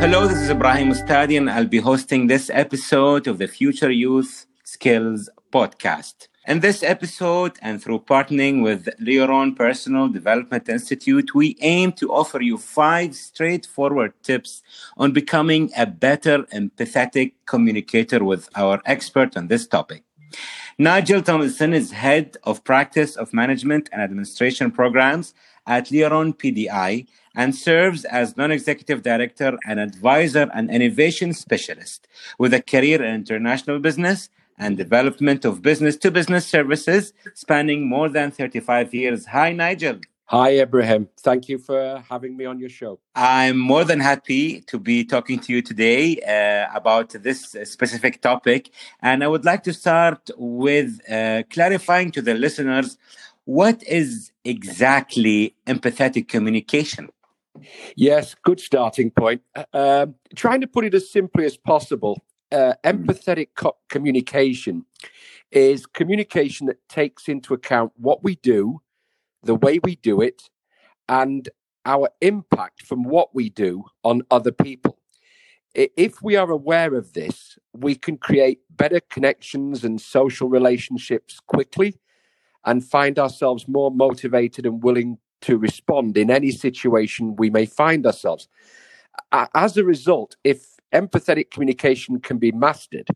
Hello, 0.00 0.26
this 0.26 0.38
is 0.38 0.48
Ibrahim 0.48 0.92
Ustadi, 0.92 1.36
and 1.36 1.50
I'll 1.50 1.66
be 1.66 1.78
hosting 1.78 2.26
this 2.26 2.48
episode 2.54 3.26
of 3.26 3.36
the 3.36 3.46
Future 3.46 3.90
Youth 3.90 4.46
Skills 4.64 5.28
Podcast. 5.52 6.28
In 6.46 6.60
this 6.60 6.82
episode, 6.82 7.58
and 7.60 7.82
through 7.82 8.00
partnering 8.00 8.62
with 8.62 8.88
Leoron 8.98 9.54
Personal 9.54 10.08
Development 10.08 10.66
Institute, 10.70 11.34
we 11.34 11.58
aim 11.60 11.92
to 11.92 12.10
offer 12.10 12.40
you 12.40 12.56
five 12.56 13.14
straightforward 13.14 14.14
tips 14.22 14.62
on 14.96 15.12
becoming 15.12 15.70
a 15.76 15.84
better 15.84 16.44
empathetic 16.44 17.34
communicator 17.44 18.24
with 18.24 18.48
our 18.56 18.80
expert 18.86 19.36
on 19.36 19.48
this 19.48 19.66
topic. 19.66 20.02
Nigel 20.80 21.20
Tomlinson 21.20 21.74
is 21.74 21.90
head 21.90 22.38
of 22.42 22.64
practice 22.64 23.14
of 23.14 23.34
management 23.34 23.90
and 23.92 24.00
administration 24.00 24.70
programs 24.70 25.34
at 25.66 25.88
Leoron 25.88 26.34
PDI 26.34 27.06
and 27.36 27.54
serves 27.54 28.06
as 28.06 28.38
non-executive 28.38 29.02
director 29.02 29.58
and 29.66 29.78
advisor 29.78 30.48
and 30.54 30.70
innovation 30.70 31.34
specialist 31.34 32.08
with 32.38 32.54
a 32.54 32.62
career 32.62 33.04
in 33.04 33.14
international 33.14 33.78
business 33.78 34.30
and 34.56 34.78
development 34.78 35.44
of 35.44 35.60
business 35.60 35.98
to 35.98 36.10
business 36.10 36.46
services 36.46 37.12
spanning 37.34 37.86
more 37.86 38.08
than 38.08 38.30
35 38.30 38.94
years. 38.94 39.26
Hi, 39.26 39.52
Nigel. 39.52 40.00
Hi, 40.30 40.60
Ibrahim. 40.60 41.08
Thank 41.18 41.48
you 41.48 41.58
for 41.58 42.04
having 42.08 42.36
me 42.36 42.44
on 42.44 42.60
your 42.60 42.68
show. 42.68 43.00
I'm 43.16 43.58
more 43.58 43.82
than 43.82 43.98
happy 43.98 44.60
to 44.68 44.78
be 44.78 45.04
talking 45.04 45.40
to 45.40 45.52
you 45.52 45.60
today 45.60 46.20
uh, 46.20 46.72
about 46.72 47.08
this 47.10 47.56
specific 47.64 48.22
topic. 48.22 48.70
And 49.02 49.24
I 49.24 49.26
would 49.26 49.44
like 49.44 49.64
to 49.64 49.72
start 49.72 50.30
with 50.38 51.00
uh, 51.10 51.42
clarifying 51.50 52.12
to 52.12 52.22
the 52.22 52.34
listeners 52.34 52.96
what 53.44 53.82
is 53.82 54.30
exactly 54.44 55.56
empathetic 55.66 56.28
communication? 56.28 57.08
Yes, 57.96 58.36
good 58.44 58.60
starting 58.60 59.10
point. 59.10 59.42
Uh, 59.56 59.64
um, 59.74 60.14
trying 60.36 60.60
to 60.60 60.68
put 60.68 60.84
it 60.84 60.94
as 60.94 61.10
simply 61.10 61.44
as 61.44 61.56
possible, 61.56 62.22
uh, 62.52 62.74
empathetic 62.84 63.48
co- 63.56 63.78
communication 63.88 64.84
is 65.50 65.86
communication 65.86 66.68
that 66.68 66.88
takes 66.88 67.28
into 67.28 67.52
account 67.52 67.90
what 67.96 68.22
we 68.22 68.36
do, 68.36 68.80
the 69.42 69.54
way 69.54 69.78
we 69.82 69.96
do 69.96 70.20
it, 70.20 70.50
and 71.08 71.48
our 71.86 72.10
impact 72.20 72.86
from 72.86 73.04
what 73.04 73.34
we 73.34 73.48
do 73.50 73.84
on 74.04 74.22
other 74.30 74.52
people. 74.52 74.98
If 75.74 76.20
we 76.20 76.36
are 76.36 76.50
aware 76.50 76.94
of 76.94 77.12
this, 77.12 77.58
we 77.72 77.94
can 77.94 78.18
create 78.18 78.60
better 78.70 79.00
connections 79.00 79.84
and 79.84 80.00
social 80.00 80.48
relationships 80.48 81.38
quickly 81.46 81.94
and 82.64 82.84
find 82.84 83.18
ourselves 83.18 83.66
more 83.68 83.90
motivated 83.90 84.66
and 84.66 84.82
willing 84.82 85.18
to 85.42 85.56
respond 85.56 86.18
in 86.18 86.30
any 86.30 86.50
situation 86.50 87.36
we 87.36 87.50
may 87.50 87.66
find 87.66 88.04
ourselves. 88.04 88.48
As 89.32 89.76
a 89.76 89.84
result, 89.84 90.36
if 90.44 90.76
empathetic 90.92 91.50
communication 91.50 92.20
can 92.20 92.38
be 92.38 92.52
mastered, 92.52 93.08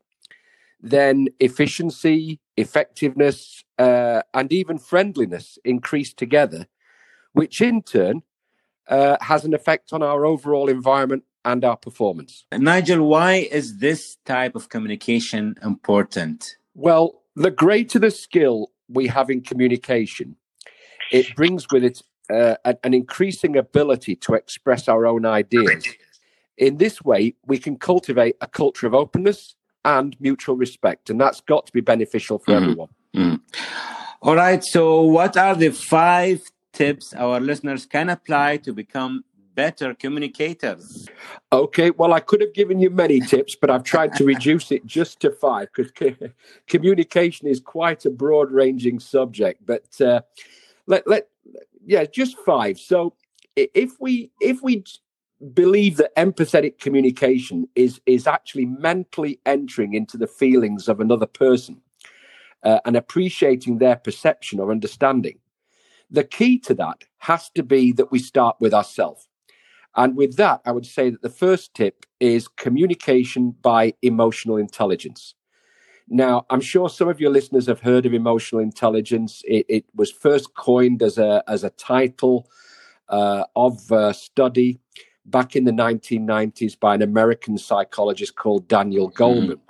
then 0.81 1.29
efficiency, 1.41 2.41
effectiveness, 2.57 3.65
uh, 3.79 4.23
and 4.33 4.53
even 4.53 4.79
friendliness 4.79 5.59
increase 5.65 6.13
together, 6.13 6.67
which 7.33 7.61
in 7.61 7.83
turn 7.83 8.23
uh, 8.89 9.17
has 9.21 9.45
an 9.45 9.55
effect 9.55 9.93
on 9.93 10.03
our 10.03 10.27
overall 10.27 10.69
environment 10.69 11.25
and 11.45 11.65
our 11.65 11.77
performance. 11.77 12.45
Nigel, 12.53 13.07
why 13.07 13.49
is 13.51 13.79
this 13.79 14.17
type 14.25 14.55
of 14.55 14.69
communication 14.69 15.57
important? 15.63 16.57
Well, 16.75 17.23
the 17.37 17.51
greater 17.51 17.99
the 17.99 18.11
skill 18.11 18.71
we 18.89 19.07
have 19.09 19.31
in 19.31 19.43
communication, 19.43 20.37
it 21.11 21.35
brings 21.37 21.67
with 21.71 21.85
it 21.85 22.03
uh, 22.31 22.57
an 22.83 22.95
increasing 22.95 23.57
ability 23.57 24.17
to 24.17 24.35
express 24.35 24.89
our 24.89 25.07
own 25.07 25.27
ideas. 25.27 25.87
In 26.57 26.79
this 26.79 27.03
way, 27.03 27.35
we 27.47 27.59
can 27.59 27.77
cultivate 27.77 28.37
a 28.41 28.47
culture 28.47 28.87
of 28.87 28.95
openness 28.95 29.55
and 29.85 30.17
mutual 30.21 30.57
respect, 30.57 31.11
and 31.11 31.21
that's 31.21 31.41
got 31.41 31.67
to 31.67 31.73
be 31.73 31.81
beneficial 31.81 32.39
for 32.39 32.53
mm-hmm. 32.53 32.63
everyone. 32.63 32.89
Mm-hmm. 33.15 33.35
All 34.23 34.37
right. 34.37 34.65
So, 34.65 35.03
what 35.03 35.37
are 35.37 35.55
the 35.55 35.71
five 35.71 36.41
tips 36.73 37.15
our 37.15 37.41
listeners 37.41 37.87
can 37.87 38.09
apply 38.09 38.59
to 38.59 38.73
become 38.73 39.25
better 39.55 39.95
communicators? 39.95 41.09
Okay, 41.53 41.91
well, 41.91 42.13
I 42.13 42.21
could 42.21 42.41
have 42.41 42.55
given 42.55 42.81
you 42.81 42.91
many 42.91 43.21
tips, 43.21 43.57
but 43.61 43.71
I've 43.71 43.85
tried 43.85 44.15
to 44.15 44.25
reduce 44.35 44.73
it 44.73 44.85
just 44.87 45.21
to 45.21 45.31
five 45.31 45.69
because 45.75 45.93
communication 46.67 47.47
is 47.47 47.61
quite 47.61 48.05
a 48.05 48.11
broad 48.11 48.51
ranging 48.51 48.99
subject. 48.99 49.65
But 49.65 50.01
uh, 50.01 50.23
let, 50.87 51.07
let, 51.07 51.29
yeah, 51.87 52.05
just 52.05 52.37
five. 52.39 52.79
So 52.79 53.15
if 53.57 54.01
we, 54.01 54.31
if 54.41 54.63
we, 54.63 54.85
believe 55.53 55.97
that 55.97 56.15
empathetic 56.17 56.79
communication 56.79 57.69
is 57.75 58.01
is 58.07 58.27
actually 58.27 58.67
mentally 58.67 59.41
entering 59.47 59.95
into 59.95 60.17
the 60.17 60.27
feelings 60.27 60.89
of 60.89 61.01
another 61.01 61.27
person 61.27 61.81
uh, 62.63 62.79
and 62.85 62.97
appreciating 62.97 63.79
their 63.79 63.97
perception 63.97 64.61
or 64.61 64.71
understanding 64.71 65.39
the 66.11 66.25
key 66.25 66.59
to 66.59 66.75
that 66.75 67.05
has 67.19 67.51
to 67.51 67.63
be 67.63 67.93
that 67.93 68.13
we 68.13 68.19
start 68.19 68.57
with 68.61 68.73
ourselves 68.73 69.29
and 69.97 70.17
with 70.17 70.37
that, 70.37 70.61
I 70.65 70.73
would 70.73 70.87
say 70.87 71.11
that 71.11 71.23
the 71.23 71.31
first 71.31 71.75
tip 71.75 72.05
is 72.19 72.49
communication 72.49 73.53
by 73.63 73.95
emotional 74.03 74.57
intelligence. 74.57 75.35
Now, 76.09 76.47
I'm 76.51 76.61
sure 76.61 76.89
some 76.89 77.09
of 77.09 77.21
your 77.21 77.31
listeners 77.31 77.67
have 77.67 77.81
heard 77.81 78.05
of 78.05 78.13
emotional 78.13 78.61
intelligence. 78.61 79.43
It, 79.47 79.67
it 79.69 79.85
was 79.95 80.11
first 80.11 80.55
coined 80.55 81.03
as 81.03 81.17
a 81.17 81.43
as 81.49 81.65
a 81.65 81.71
title 81.71 82.51
uh, 83.09 83.45
of 83.57 83.91
a 83.91 84.13
study 84.13 84.81
back 85.27 85.57
in 85.57 85.65
the 85.65 85.73
1990s 85.73 86.79
by 86.79 86.95
an 86.95 87.03
American 87.03 87.59
psychologist 87.59 88.37
called 88.37 88.69
Daniel 88.69 89.09
hmm. 89.09 89.23
Goleman. 89.23 89.53
Mm. 89.53 89.61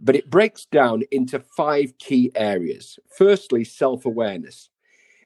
But 0.00 0.16
it 0.16 0.28
breaks 0.28 0.66
down 0.66 1.02
into 1.10 1.38
five 1.38 1.96
key 1.98 2.30
areas. 2.34 2.98
Firstly, 3.16 3.64
self 3.64 4.04
awareness. 4.04 4.68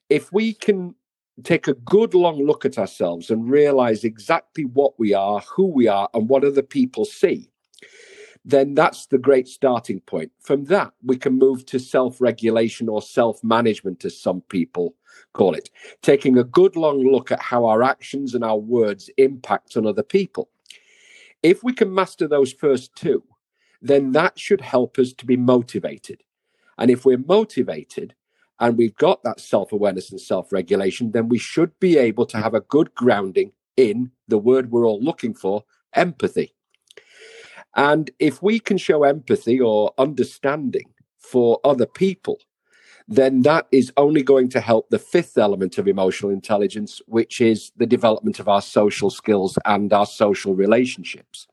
If 0.09 0.33
we 0.33 0.53
can 0.53 0.95
take 1.43 1.69
a 1.69 1.75
good 1.75 2.15
long 2.15 2.45
look 2.45 2.65
at 2.65 2.79
ourselves 2.79 3.31
and 3.31 3.51
realize 3.51 4.05
exactly 4.05 4.65
what 4.65 4.99
we 4.99 5.15
are, 5.15 5.41
who 5.41 5.67
we 5.67 5.89
are, 5.89 6.09
and 6.15 6.29
what 6.29 6.45
other 6.45 6.63
people 6.63 7.05
see, 7.05 7.51
then 8.45 8.75
that's 8.75 9.07
the 9.07 9.19
great 9.19 9.49
starting 9.49 10.01
point. 10.01 10.33
From 10.41 10.65
that, 10.67 10.93
we 11.05 11.17
can 11.17 11.39
move 11.39 11.67
to 11.67 11.79
self 11.79 12.21
regulation 12.21 12.89
or 12.89 13.03
self 13.03 13.43
management, 13.43 14.05
as 14.05 14.21
some 14.21 14.41
people 14.43 14.95
call 15.33 15.55
it, 15.55 15.71
taking 16.03 16.39
a 16.39 16.45
good 16.45 16.77
long 16.77 17.01
look 17.01 17.31
at 17.31 17.41
how 17.41 17.65
our 17.65 17.83
actions 17.83 18.35
and 18.35 18.45
our 18.45 18.59
words 18.59 19.11
impact 19.17 19.77
on 19.77 19.87
other 19.87 20.03
people. 20.03 20.51
If 21.43 21.63
we 21.63 21.73
can 21.73 21.95
master 21.95 22.27
those 22.27 22.53
first 22.53 22.95
two, 22.95 23.23
then 23.81 24.13
that 24.13 24.39
should 24.39 24.61
help 24.61 24.99
us 24.99 25.13
to 25.15 25.27
be 25.27 25.37
motivated. 25.37 26.23
And 26.79 26.91
if 26.91 27.05
we're 27.05 27.19
motivated, 27.19 28.15
and 28.61 28.77
we've 28.77 28.97
got 28.97 29.23
that 29.23 29.41
self 29.41 29.73
awareness 29.73 30.11
and 30.11 30.21
self 30.21 30.53
regulation, 30.53 31.13
then 31.13 31.29
we 31.29 31.39
should 31.39 31.79
be 31.81 31.97
able 31.97 32.27
to 32.27 32.39
have 32.39 32.55
a 32.55 32.61
good 32.61 32.95
grounding 32.95 33.53
in 33.77 34.11
the 34.27 34.39
word 34.39 34.71
we're 34.71 34.87
all 34.87 35.01
looking 35.01 35.35
for 35.35 35.65
empathy. 35.95 36.55
And 37.79 38.11
if 38.19 38.43
we 38.43 38.59
can 38.59 38.77
show 38.77 39.05
empathy 39.05 39.61
or 39.61 39.93
understanding 39.99 40.87
for 41.17 41.61
other 41.63 41.87
people, 41.87 42.41
then 43.07 43.43
that 43.43 43.69
is 43.71 43.93
only 43.97 44.25
going 44.25 44.49
to 44.49 44.61
help 44.61 44.91
the 44.91 44.99
fifth 44.99 45.39
element 45.39 45.79
of 45.79 45.87
emotional 45.87 46.33
intelligence, 46.33 47.01
which 47.07 47.41
is 47.41 47.71
the 47.77 47.87
development 47.87 48.41
of 48.41 48.49
our 48.49 48.61
social 48.61 49.11
skills 49.11 49.57
and 49.65 49.93
our 49.93 50.07
social 50.07 50.57
relationships. 50.57 51.47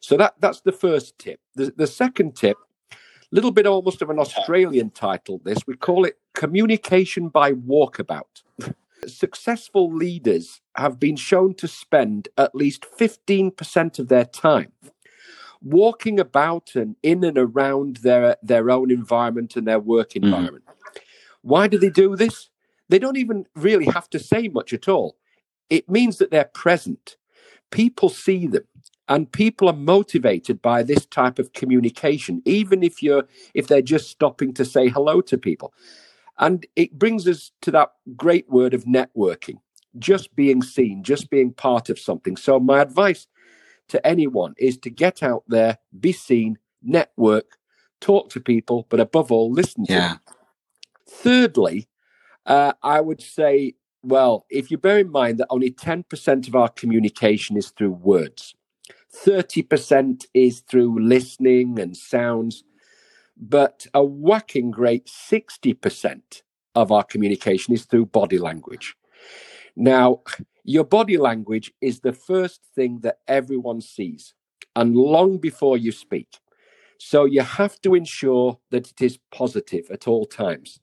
So 0.00 0.16
that, 0.16 0.34
that's 0.40 0.60
the 0.60 0.72
first 0.72 1.16
tip. 1.20 1.38
The, 1.54 1.72
the 1.76 1.86
second 1.86 2.34
tip 2.34 2.56
a 2.90 2.96
little 3.30 3.52
bit 3.52 3.66
almost 3.66 4.02
of 4.02 4.10
an 4.10 4.18
Australian 4.18 4.90
title, 4.90 5.40
this. 5.44 5.66
We 5.68 5.76
call 5.76 6.04
it 6.04 6.18
Communication 6.34 7.28
by 7.28 7.52
Walkabout. 7.52 8.42
Successful 9.06 9.92
leaders 9.92 10.60
have 10.74 10.98
been 10.98 11.16
shown 11.16 11.54
to 11.54 11.68
spend 11.68 12.28
at 12.36 12.56
least 12.56 12.84
15% 12.98 13.98
of 14.00 14.08
their 14.08 14.24
time 14.24 14.72
walking 15.64 16.20
about 16.20 16.74
and 16.74 16.94
in 17.02 17.24
and 17.24 17.38
around 17.38 17.96
their, 17.96 18.36
their 18.42 18.70
own 18.70 18.90
environment 18.90 19.56
and 19.56 19.66
their 19.66 19.80
work 19.80 20.10
mm-hmm. 20.10 20.26
environment. 20.26 20.64
Mm. 20.66 21.00
Why 21.42 21.66
do 21.66 21.78
they 21.78 21.90
do 21.90 22.14
this? 22.16 22.50
They 22.88 22.98
don't 22.98 23.16
even 23.16 23.46
really 23.56 23.86
have 23.86 24.08
to 24.10 24.18
say 24.18 24.48
much 24.48 24.72
at 24.72 24.88
all. 24.88 25.16
It 25.70 25.88
means 25.88 26.18
that 26.18 26.30
they're 26.30 26.44
present. 26.44 27.16
People 27.70 28.08
see 28.08 28.46
them 28.46 28.64
and 29.08 29.30
people 29.30 29.68
are 29.68 29.74
motivated 29.74 30.62
by 30.62 30.82
this 30.82 31.04
type 31.06 31.38
of 31.38 31.52
communication 31.52 32.42
even 32.44 32.82
if 32.82 33.02
you're 33.02 33.24
if 33.54 33.66
they're 33.66 33.82
just 33.82 34.08
stopping 34.08 34.52
to 34.54 34.64
say 34.64 34.88
hello 34.88 35.20
to 35.20 35.36
people 35.36 35.72
and 36.38 36.66
it 36.76 36.98
brings 36.98 37.28
us 37.28 37.52
to 37.60 37.70
that 37.70 37.92
great 38.16 38.48
word 38.48 38.74
of 38.74 38.84
networking 38.84 39.58
just 39.98 40.34
being 40.34 40.62
seen 40.62 41.02
just 41.02 41.30
being 41.30 41.52
part 41.52 41.90
of 41.90 41.98
something 41.98 42.36
so 42.36 42.58
my 42.58 42.80
advice 42.80 43.26
to 43.88 44.04
anyone 44.06 44.54
is 44.58 44.78
to 44.78 44.90
get 44.90 45.22
out 45.22 45.44
there 45.48 45.78
be 45.98 46.12
seen 46.12 46.58
network 46.82 47.56
talk 48.00 48.28
to 48.30 48.40
people 48.40 48.86
but 48.88 49.00
above 49.00 49.32
all 49.32 49.50
listen 49.50 49.86
to 49.86 49.92
them 49.92 50.20
thirdly 51.08 51.88
uh, 52.46 52.72
i 52.82 53.00
would 53.00 53.22
say 53.22 53.74
well 54.02 54.44
if 54.50 54.70
you 54.70 54.76
bear 54.76 54.98
in 54.98 55.10
mind 55.10 55.38
that 55.38 55.46
only 55.50 55.70
10% 55.70 56.48
of 56.48 56.54
our 56.54 56.68
communication 56.68 57.56
is 57.56 57.70
through 57.70 57.92
words 57.92 58.54
30% 59.14 60.26
is 60.34 60.60
through 60.60 61.00
listening 61.00 61.78
and 61.78 61.96
sounds, 61.96 62.64
but 63.36 63.86
a 63.94 64.02
whacking 64.02 64.70
great 64.70 65.06
60% 65.06 66.42
of 66.74 66.90
our 66.90 67.04
communication 67.04 67.74
is 67.74 67.84
through 67.84 68.06
body 68.06 68.38
language. 68.38 68.96
Now, 69.76 70.22
your 70.64 70.84
body 70.84 71.16
language 71.18 71.72
is 71.80 72.00
the 72.00 72.12
first 72.12 72.62
thing 72.74 73.00
that 73.00 73.18
everyone 73.28 73.80
sees, 73.80 74.34
and 74.74 74.96
long 74.96 75.38
before 75.38 75.76
you 75.76 75.92
speak. 75.92 76.28
So 76.98 77.26
you 77.26 77.42
have 77.42 77.80
to 77.82 77.94
ensure 77.94 78.58
that 78.70 78.90
it 78.90 79.02
is 79.02 79.18
positive 79.30 79.90
at 79.90 80.08
all 80.08 80.24
times. 80.24 80.80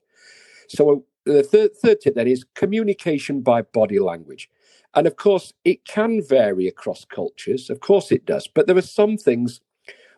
So 0.68 1.04
the 1.24 1.42
third, 1.42 1.74
third 1.76 2.00
tip 2.00 2.14
then 2.14 2.28
is 2.28 2.44
communication 2.54 3.40
by 3.40 3.62
body 3.62 3.98
language. 3.98 4.48
And 4.94 5.06
of 5.06 5.16
course, 5.16 5.52
it 5.64 5.84
can 5.84 6.22
vary 6.22 6.68
across 6.68 7.04
cultures. 7.04 7.70
Of 7.70 7.80
course, 7.80 8.12
it 8.12 8.26
does. 8.26 8.46
But 8.46 8.66
there 8.66 8.76
are 8.76 8.82
some 8.82 9.16
things 9.16 9.60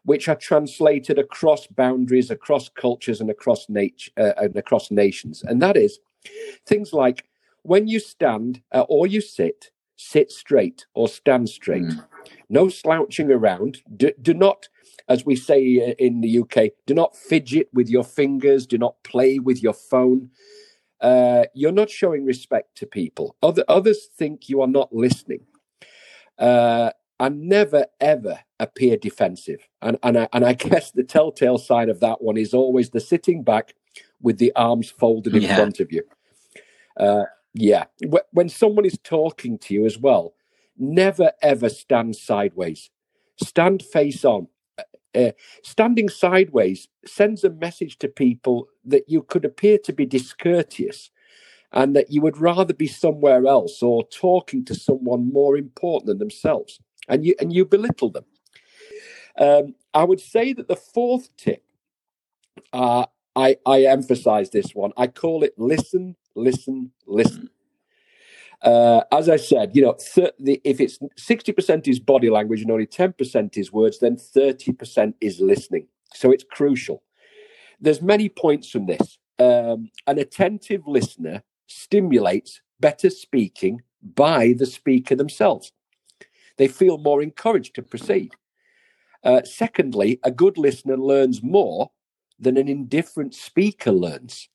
which 0.05 0.29
are 0.29 0.37
translated 0.37 1.19
across 1.19 1.67
boundaries, 1.67 2.31
across 2.31 2.69
cultures, 2.69 3.21
and 3.21 3.31
across 3.31 3.67
uh, 3.71 4.33
and 4.37 4.57
across 4.57 4.91
nations. 4.91 5.43
And 5.43 5.63
that 5.63 5.77
is 5.77 5.99
things 6.67 6.93
like 6.93 7.25
when 7.65 7.89
you 7.89 7.99
stand 7.99 8.63
uh, 8.73 8.85
or 8.89 9.07
you 9.07 9.21
sit, 9.21 9.71
sit 9.97 10.31
straight 10.31 10.87
or 10.95 11.09
stand 11.09 11.49
straight. 11.49 11.83
Mm. 11.83 12.07
No 12.49 12.69
slouching 12.69 13.33
around. 13.33 13.79
Do, 13.97 14.13
do 14.21 14.35
not, 14.35 14.69
as 15.09 15.25
we 15.25 15.35
say 15.35 15.91
uh, 15.91 15.95
in 15.99 16.21
the 16.21 16.39
UK, 16.41 16.73
do 16.87 16.95
not 16.95 17.17
fidget 17.17 17.69
with 17.73 17.89
your 17.89 18.05
fingers. 18.05 18.67
Do 18.67 18.79
not 18.79 19.03
play 19.03 19.39
with 19.39 19.63
your 19.63 19.73
phone. 19.73 20.31
Uh, 21.01 21.45
you're 21.55 21.73
not 21.73 21.91
showing 21.91 22.25
respect 22.25 22.77
to 22.77 22.87
people. 22.87 23.35
Other, 23.43 23.65
others 23.67 24.09
think 24.17 24.49
you 24.49 24.61
are 24.61 24.69
not 24.69 24.95
listening. 24.95 25.41
Uh, 26.39 26.91
and 27.21 27.49
never 27.49 27.87
ever 28.01 28.41
appear 28.59 28.97
defensive. 28.97 29.67
And 29.81 29.99
and 30.03 30.19
I, 30.19 30.29
and 30.33 30.45
I 30.45 30.53
guess 30.55 30.91
the 30.91 31.05
telltale 31.05 31.59
sign 31.59 31.89
of 31.89 32.01
that 32.01 32.21
one 32.23 32.37
is 32.37 32.53
always 32.53 32.91
the 32.91 33.01
sitting 33.01 33.43
back 33.43 33.75
with 34.21 34.39
the 34.39 34.53
arms 34.57 34.91
folded 34.91 35.35
in 35.35 35.43
yeah. 35.43 35.57
front 35.57 35.81
of 35.81 35.93
you. 35.93 36.03
Uh, 36.99 37.25
yeah, 37.55 37.87
when 38.33 38.49
someone 38.51 38.87
is 38.87 38.99
talking 39.05 39.59
to 39.61 39.75
you 39.75 39.87
as 39.87 39.99
well, 39.99 40.35
never 40.79 41.33
ever 41.43 41.71
stand 41.71 42.17
sideways. 42.17 42.91
Stand 43.43 43.83
face 43.83 44.25
on. 44.25 44.49
Uh, 44.79 44.83
uh, 45.17 45.33
standing 45.63 46.09
sideways 46.09 46.89
sends 47.07 47.45
a 47.45 47.51
message 47.51 47.99
to 48.01 48.09
people 48.09 48.69
that 48.85 49.05
you 49.09 49.23
could 49.23 49.45
appear 49.45 49.79
to 49.79 49.93
be 49.93 50.07
discourteous 50.07 51.11
and 51.73 51.97
that 51.97 52.11
you 52.11 52.21
would 52.23 52.39
rather 52.39 52.75
be 52.75 52.87
somewhere 52.89 53.47
else 53.47 53.83
or 53.83 54.05
talking 54.09 54.65
to 54.65 54.75
someone 54.75 55.33
more 55.33 55.57
important 55.57 56.07
than 56.09 56.19
themselves 56.19 56.81
and 57.09 57.25
you 57.27 57.35
and 57.41 57.53
you 57.53 57.65
belittle 57.65 58.11
them 58.11 58.25
um, 59.39 59.75
i 59.95 60.05
would 60.05 60.21
say 60.21 60.53
that 60.53 60.69
the 60.69 60.77
fourth 60.77 61.31
tip 61.37 61.63
uh, 62.73 63.07
I, 63.37 63.57
I 63.67 63.85
emphasize 63.85 64.51
this 64.51 64.75
one. 64.75 64.93
I 64.97 65.07
call 65.09 65.43
it 65.45 65.55
listen, 65.59 66.17
listen, 66.35 66.91
listen. 67.07 67.51
Uh, 68.63 69.03
as 69.13 69.29
I 69.29 69.37
said, 69.37 69.77
you 69.77 69.83
know, 69.83 69.97
th- 70.15 70.33
the, 70.39 70.61
if 70.65 70.81
it's 70.81 70.99
60% 70.99 71.87
is 71.87 72.01
body 72.01 72.31
language 72.31 72.63
and 72.63 72.71
only 72.71 72.87
10% 72.87 73.59
is 73.59 73.73
words, 73.73 73.99
then 73.99 74.17
30% 74.17 75.15
is 75.21 75.41
listening. 75.41 75.87
So 76.15 76.31
it's 76.31 76.45
crucial. 76.51 77.03
There's 77.81 78.01
many 78.01 78.29
points 78.29 78.71
from 78.71 78.87
this. 78.87 79.19
Um, 79.39 79.91
an 80.07 80.19
attentive 80.19 80.87
listener 80.87 81.43
stimulates 81.67 82.63
better 82.81 83.11
speaking 83.11 83.83
by 84.03 84.55
the 84.57 84.67
speaker 84.67 85.15
themselves. 85.15 85.73
They 86.57 86.69
feel 86.69 86.99
more 86.99 87.23
encouraged 87.23 87.75
to 87.75 87.83
proceed. 87.83 88.33
Uh, 89.23 89.43
secondly, 89.45 90.21
a 90.23 90.31
good 90.31 90.57
listener 90.57 90.97
learns 90.97 91.43
more 91.43 91.91
than 92.39 92.57
an 92.57 92.69
indifferent 92.69 93.35
speaker 93.35 93.93
learns. 93.93 94.49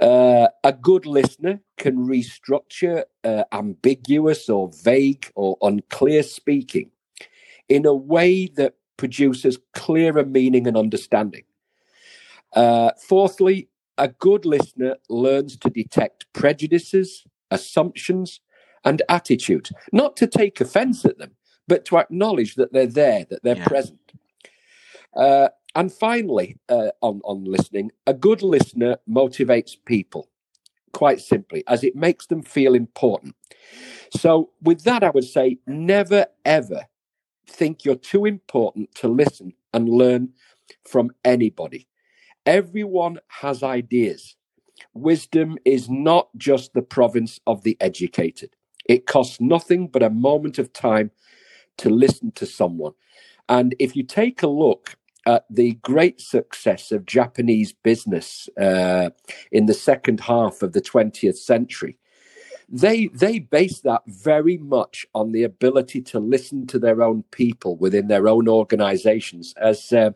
Uh, 0.00 0.48
a 0.64 0.72
good 0.72 1.06
listener 1.06 1.60
can 1.78 2.06
restructure 2.06 3.04
uh, 3.22 3.44
ambiguous 3.52 4.48
or 4.48 4.70
vague 4.82 5.30
or 5.34 5.56
unclear 5.62 6.22
speaking 6.22 6.90
in 7.68 7.86
a 7.86 7.94
way 7.94 8.46
that 8.46 8.74
produces 8.96 9.58
clearer 9.72 10.24
meaning 10.24 10.66
and 10.66 10.76
understanding. 10.76 11.44
Uh, 12.52 12.90
fourthly, 13.00 13.68
a 13.98 14.08
good 14.08 14.44
listener 14.44 14.96
learns 15.08 15.56
to 15.56 15.70
detect 15.70 16.26
prejudices, 16.32 17.24
assumptions, 17.50 18.40
and 18.84 19.02
attitudes, 19.08 19.72
not 19.92 20.16
to 20.16 20.26
take 20.26 20.60
offense 20.60 21.04
at 21.04 21.18
them, 21.18 21.30
but 21.66 21.84
to 21.86 21.98
acknowledge 21.98 22.56
that 22.56 22.72
they're 22.72 22.86
there, 22.86 23.24
that 23.30 23.42
they're 23.42 23.56
yeah. 23.56 23.66
present. 23.66 23.98
And 25.74 25.92
finally, 25.92 26.56
uh, 26.68 26.90
on, 27.00 27.20
on 27.24 27.44
listening, 27.44 27.90
a 28.06 28.14
good 28.14 28.42
listener 28.42 28.98
motivates 29.08 29.76
people, 29.84 30.28
quite 30.92 31.20
simply, 31.20 31.64
as 31.66 31.82
it 31.84 31.96
makes 31.96 32.26
them 32.26 32.42
feel 32.42 32.74
important. 32.74 33.34
So, 34.16 34.50
with 34.62 34.84
that, 34.84 35.02
I 35.02 35.10
would 35.10 35.24
say 35.24 35.58
never 35.66 36.26
ever 36.44 36.86
think 37.48 37.84
you're 37.84 37.96
too 37.96 38.24
important 38.24 38.94
to 38.96 39.08
listen 39.08 39.54
and 39.72 39.88
learn 39.88 40.30
from 40.88 41.10
anybody. 41.24 41.88
Everyone 42.46 43.18
has 43.28 43.62
ideas. 43.62 44.36
Wisdom 44.94 45.58
is 45.64 45.88
not 45.90 46.28
just 46.36 46.74
the 46.74 46.82
province 46.82 47.40
of 47.46 47.62
the 47.62 47.76
educated. 47.80 48.50
It 48.86 49.06
costs 49.06 49.40
nothing 49.40 49.88
but 49.88 50.02
a 50.02 50.10
moment 50.10 50.58
of 50.58 50.72
time 50.72 51.10
to 51.78 51.90
listen 51.90 52.32
to 52.32 52.46
someone. 52.46 52.92
And 53.48 53.74
if 53.78 53.96
you 53.96 54.04
take 54.04 54.42
a 54.42 54.46
look 54.48 54.96
at 55.26 55.44
the 55.50 55.74
great 55.82 56.20
success 56.20 56.92
of 56.92 57.06
Japanese 57.06 57.72
business 57.72 58.48
uh, 58.60 59.10
in 59.50 59.66
the 59.66 59.74
second 59.74 60.20
half 60.20 60.62
of 60.62 60.72
the 60.72 60.82
20th 60.82 61.36
century, 61.36 61.98
they 62.68 63.08
they 63.08 63.38
base 63.38 63.80
that 63.80 64.02
very 64.06 64.58
much 64.58 65.06
on 65.14 65.32
the 65.32 65.42
ability 65.42 66.00
to 66.00 66.18
listen 66.18 66.66
to 66.66 66.78
their 66.78 67.02
own 67.02 67.22
people 67.30 67.76
within 67.76 68.08
their 68.08 68.26
own 68.26 68.48
organizations. 68.48 69.54
As 69.60 69.92
uh, 69.92 70.10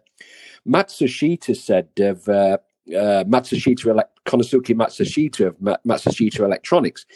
Matsushita 0.67 1.57
said 1.57 1.89
of 1.99 2.29
uh, 2.29 2.59
uh, 2.89 3.25
Matsushita, 3.25 4.03
Konosuke 4.27 4.75
Matsushita 4.75 5.49
of 5.49 5.57
Matsushita 5.87 6.41
Electronics, 6.41 7.07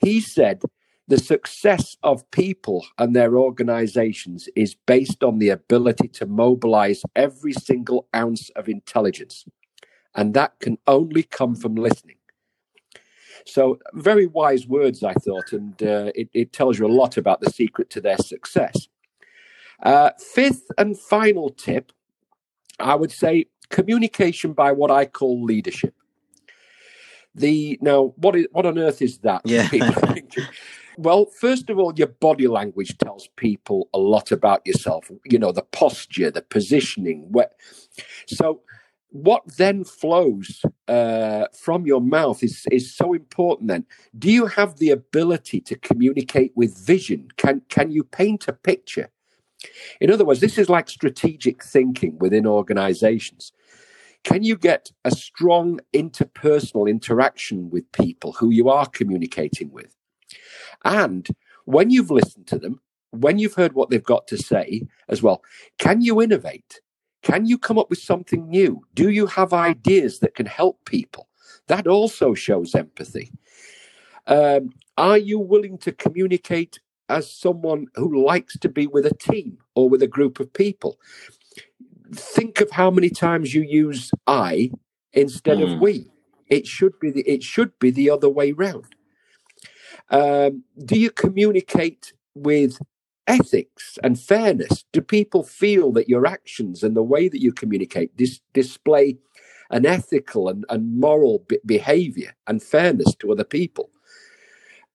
he 0.00 0.20
said 0.20 0.60
the 1.06 1.18
success 1.18 1.96
of 2.02 2.28
people 2.30 2.86
and 2.98 3.14
their 3.14 3.36
organizations 3.36 4.48
is 4.56 4.74
based 4.74 5.22
on 5.22 5.38
the 5.38 5.50
ability 5.50 6.08
to 6.08 6.26
mobilize 6.26 7.02
every 7.14 7.52
single 7.52 8.08
ounce 8.14 8.48
of 8.50 8.68
intelligence. 8.68 9.44
And 10.14 10.32
that 10.34 10.58
can 10.60 10.78
only 10.86 11.22
come 11.24 11.56
from 11.56 11.74
listening. 11.74 12.16
So, 13.46 13.78
very 13.92 14.26
wise 14.26 14.66
words, 14.66 15.02
I 15.02 15.12
thought, 15.12 15.52
and 15.52 15.74
uh, 15.82 16.12
it, 16.14 16.30
it, 16.32 16.52
tells 16.54 16.78
you 16.78 16.86
a 16.86 16.88
lot 16.88 17.18
about 17.18 17.42
the 17.42 17.50
secret 17.50 17.90
to 17.90 18.00
their 18.00 18.16
success. 18.16 18.88
Uh, 19.82 20.10
fifth 20.18 20.70
and 20.78 20.98
final 20.98 21.50
tip, 21.50 21.92
I 22.80 22.94
would 22.94 23.12
say 23.12 23.46
communication 23.68 24.54
by 24.54 24.72
what 24.72 24.90
I 24.90 25.04
call 25.04 25.44
leadership. 25.44 25.94
The 27.34 27.78
now, 27.82 28.14
what 28.16 28.34
is 28.36 28.46
what 28.52 28.64
on 28.64 28.78
earth 28.78 29.02
is 29.02 29.18
that? 29.18 29.42
Yeah. 29.44 29.68
Well, 30.96 31.26
first 31.26 31.70
of 31.70 31.78
all, 31.78 31.92
your 31.96 32.08
body 32.08 32.46
language 32.46 32.96
tells 32.98 33.28
people 33.36 33.88
a 33.92 33.98
lot 33.98 34.30
about 34.30 34.66
yourself. 34.66 35.10
You 35.24 35.38
know, 35.38 35.52
the 35.52 35.62
posture, 35.62 36.30
the 36.30 36.42
positioning. 36.42 37.26
Where, 37.30 37.50
so, 38.26 38.60
what 39.10 39.42
then 39.56 39.84
flows 39.84 40.62
uh, 40.88 41.46
from 41.58 41.86
your 41.86 42.00
mouth 42.00 42.42
is 42.42 42.66
is 42.70 42.94
so 42.94 43.12
important. 43.12 43.68
Then, 43.68 43.86
do 44.18 44.30
you 44.30 44.46
have 44.46 44.76
the 44.76 44.90
ability 44.90 45.60
to 45.62 45.76
communicate 45.76 46.52
with 46.54 46.78
vision? 46.78 47.28
Can 47.36 47.62
can 47.68 47.90
you 47.90 48.04
paint 48.04 48.46
a 48.48 48.52
picture? 48.52 49.10
In 50.00 50.10
other 50.10 50.24
words, 50.24 50.40
this 50.40 50.58
is 50.58 50.68
like 50.68 50.88
strategic 50.88 51.64
thinking 51.64 52.18
within 52.18 52.46
organizations. 52.46 53.52
Can 54.22 54.42
you 54.42 54.56
get 54.56 54.90
a 55.04 55.10
strong 55.10 55.80
interpersonal 55.94 56.88
interaction 56.88 57.70
with 57.70 57.90
people 57.92 58.32
who 58.32 58.50
you 58.50 58.68
are 58.68 58.86
communicating 58.86 59.70
with? 59.70 59.96
And 60.84 61.28
when 61.64 61.90
you've 61.90 62.10
listened 62.10 62.46
to 62.48 62.58
them, 62.58 62.80
when 63.10 63.38
you've 63.38 63.54
heard 63.54 63.74
what 63.74 63.90
they've 63.90 64.02
got 64.02 64.26
to 64.28 64.36
say 64.36 64.82
as 65.08 65.22
well, 65.22 65.42
can 65.78 66.00
you 66.00 66.20
innovate? 66.20 66.80
Can 67.22 67.46
you 67.46 67.56
come 67.56 67.78
up 67.78 67.88
with 67.88 68.00
something 68.00 68.48
new? 68.48 68.82
Do 68.94 69.08
you 69.08 69.26
have 69.26 69.52
ideas 69.52 70.18
that 70.18 70.34
can 70.34 70.46
help 70.46 70.84
people? 70.84 71.28
That 71.68 71.86
also 71.86 72.34
shows 72.34 72.74
empathy. 72.74 73.32
Um, 74.26 74.70
are 74.98 75.18
you 75.18 75.38
willing 75.38 75.78
to 75.78 75.92
communicate 75.92 76.80
as 77.08 77.30
someone 77.30 77.86
who 77.94 78.24
likes 78.24 78.58
to 78.58 78.68
be 78.68 78.86
with 78.86 79.06
a 79.06 79.14
team 79.14 79.58
or 79.74 79.88
with 79.88 80.02
a 80.02 80.06
group 80.06 80.40
of 80.40 80.52
people? 80.52 80.98
Think 82.12 82.60
of 82.60 82.70
how 82.70 82.90
many 82.90 83.10
times 83.10 83.54
you 83.54 83.62
use 83.62 84.10
I 84.26 84.70
instead 85.12 85.58
mm. 85.58 85.64
of 85.64 85.70
hmm. 85.78 85.80
we. 85.80 86.10
It 86.48 86.66
should 86.66 87.00
be 87.00 87.10
the 87.10 87.22
it 87.22 87.42
should 87.42 87.78
be 87.78 87.90
the 87.90 88.10
other 88.10 88.28
way 88.28 88.52
round. 88.52 88.94
Um, 90.10 90.64
do 90.84 90.98
you 90.98 91.10
communicate 91.10 92.12
with 92.34 92.78
ethics 93.26 93.98
and 94.02 94.18
fairness? 94.18 94.84
Do 94.92 95.00
people 95.00 95.42
feel 95.44 95.92
that 95.92 96.08
your 96.08 96.26
actions 96.26 96.82
and 96.82 96.96
the 96.96 97.02
way 97.02 97.28
that 97.28 97.40
you 97.40 97.52
communicate 97.52 98.16
dis- 98.16 98.40
display 98.52 99.18
an 99.70 99.86
ethical 99.86 100.48
and, 100.48 100.64
and 100.68 100.98
moral 101.00 101.44
be- 101.48 101.58
behavior 101.64 102.34
and 102.46 102.62
fairness 102.62 103.14
to 103.16 103.32
other 103.32 103.44
people? 103.44 103.90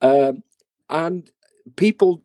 Um, 0.02 0.44
and 0.90 1.30
people 1.76 2.24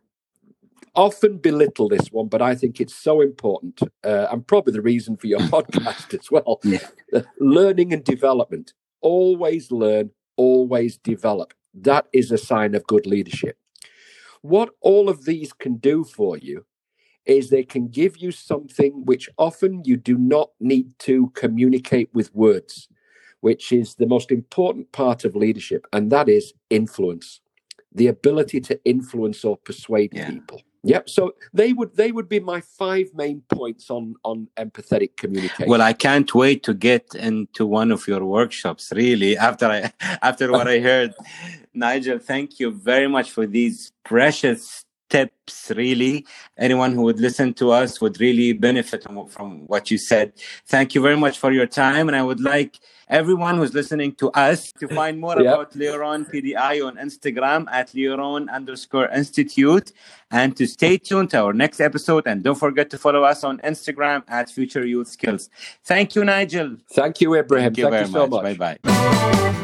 often 0.94 1.38
belittle 1.38 1.88
this 1.88 2.08
one, 2.12 2.28
but 2.28 2.40
I 2.40 2.54
think 2.54 2.80
it's 2.80 2.94
so 2.94 3.20
important 3.20 3.80
uh, 4.04 4.28
and 4.30 4.46
probably 4.46 4.72
the 4.72 4.82
reason 4.82 5.16
for 5.16 5.26
your 5.26 5.40
podcast 5.50 6.18
as 6.18 6.30
well. 6.30 6.60
Yeah. 6.62 6.86
Learning 7.40 7.92
and 7.92 8.04
development. 8.04 8.72
Always 9.00 9.70
learn, 9.72 10.10
always 10.36 10.96
develop. 10.96 11.52
That 11.74 12.06
is 12.12 12.30
a 12.30 12.38
sign 12.38 12.74
of 12.74 12.86
good 12.86 13.06
leadership. 13.06 13.56
What 14.42 14.70
all 14.80 15.08
of 15.08 15.24
these 15.24 15.52
can 15.52 15.76
do 15.76 16.04
for 16.04 16.36
you 16.36 16.66
is 17.24 17.48
they 17.48 17.64
can 17.64 17.88
give 17.88 18.18
you 18.18 18.30
something 18.30 19.04
which 19.06 19.28
often 19.38 19.82
you 19.84 19.96
do 19.96 20.18
not 20.18 20.50
need 20.60 20.98
to 21.00 21.30
communicate 21.34 22.10
with 22.12 22.34
words, 22.34 22.88
which 23.40 23.72
is 23.72 23.94
the 23.94 24.06
most 24.06 24.30
important 24.30 24.92
part 24.92 25.24
of 25.24 25.34
leadership, 25.34 25.86
and 25.92 26.12
that 26.12 26.28
is 26.28 26.52
influence 26.68 27.40
the 27.94 28.08
ability 28.08 28.60
to 28.60 28.78
influence 28.84 29.44
or 29.44 29.56
persuade 29.56 30.12
yeah. 30.12 30.30
people. 30.30 30.60
Yep. 30.86 31.08
So 31.08 31.34
they 31.54 31.72
would 31.72 31.96
they 31.96 32.12
would 32.12 32.28
be 32.28 32.40
my 32.40 32.60
five 32.60 33.06
main 33.14 33.42
points 33.48 33.88
on 33.88 34.16
on 34.22 34.48
empathetic 34.58 35.16
communication. 35.16 35.70
Well, 35.70 35.80
I 35.80 35.94
can't 35.94 36.34
wait 36.34 36.62
to 36.64 36.74
get 36.74 37.14
into 37.14 37.64
one 37.64 37.90
of 37.90 38.06
your 38.06 38.22
workshops. 38.26 38.92
Really, 38.94 39.34
after 39.38 39.66
I 39.66 39.92
after 40.22 40.52
what 40.52 40.68
I 40.68 40.80
heard, 40.80 41.14
Nigel, 41.74 42.18
thank 42.18 42.60
you 42.60 42.70
very 42.70 43.08
much 43.08 43.30
for 43.30 43.46
these 43.46 43.92
precious 44.04 44.84
tips. 45.10 45.70
Really, 45.76 46.26
anyone 46.56 46.92
who 46.92 47.02
would 47.02 47.20
listen 47.20 47.54
to 47.54 47.70
us 47.70 48.00
would 48.00 48.20
really 48.20 48.52
benefit 48.52 49.04
from, 49.28 49.66
what 49.66 49.90
you 49.90 49.98
said. 49.98 50.32
Thank 50.66 50.94
you 50.94 51.02
very 51.02 51.16
much 51.16 51.38
for 51.38 51.52
your 51.52 51.66
time, 51.66 52.08
and 52.08 52.16
I 52.16 52.22
would 52.22 52.40
like 52.40 52.78
everyone 53.08 53.58
who's 53.58 53.74
listening 53.74 54.14
to 54.16 54.30
us 54.32 54.72
to 54.80 54.88
find 54.98 55.20
more 55.20 55.40
yep. 55.40 55.54
about 55.54 55.72
Leoron 55.72 56.30
PDI 56.30 56.84
on 56.86 56.96
Instagram 56.96 57.66
at 57.70 57.88
Leoron 57.88 58.50
underscore 58.50 59.08
Institute 59.08 59.92
and 60.30 60.56
to 60.56 60.66
stay 60.66 60.96
tuned 60.96 61.30
to 61.30 61.42
our 61.42 61.52
next 61.52 61.80
episode. 61.80 62.26
And 62.26 62.42
don't 62.42 62.58
forget 62.58 62.90
to 62.90 62.98
follow 62.98 63.22
us 63.24 63.44
on 63.44 63.58
Instagram 63.58 64.24
at 64.28 64.50
Future 64.50 64.86
Youth 64.86 65.08
Skills. 65.08 65.50
Thank 65.84 66.14
you, 66.14 66.24
Nigel. 66.24 66.76
Thank 66.92 67.20
you, 67.20 67.34
Abraham. 67.34 67.74
Thank 67.74 67.78
you, 67.78 67.84
Thank 67.84 67.92
very 67.92 68.06
you 68.06 68.12
so 68.12 68.26
much. 68.26 68.58
much. 68.58 68.58
Bye 68.58 68.78
bye. 68.82 69.60